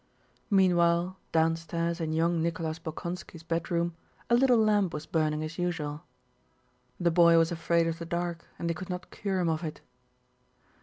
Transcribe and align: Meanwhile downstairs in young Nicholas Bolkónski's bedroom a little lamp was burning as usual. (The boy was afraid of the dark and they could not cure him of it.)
Meanwhile 0.49 1.19
downstairs 1.31 2.01
in 2.01 2.11
young 2.11 2.41
Nicholas 2.41 2.79
Bolkónski's 2.79 3.43
bedroom 3.43 3.95
a 4.31 4.35
little 4.35 4.57
lamp 4.57 4.95
was 4.95 5.05
burning 5.05 5.43
as 5.43 5.59
usual. 5.59 6.05
(The 6.99 7.11
boy 7.11 7.37
was 7.37 7.51
afraid 7.51 7.85
of 7.85 7.99
the 7.99 8.05
dark 8.07 8.47
and 8.57 8.67
they 8.67 8.73
could 8.73 8.89
not 8.89 9.11
cure 9.11 9.39
him 9.39 9.49
of 9.49 9.63
it.) 9.63 9.79